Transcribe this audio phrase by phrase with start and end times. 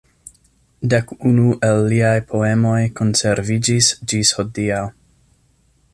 [0.93, 4.85] Dek unu el liaj poemoj konserviĝis ĝis hodiaŭ.